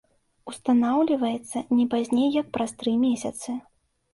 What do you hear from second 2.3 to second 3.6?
як праз тры месяцы.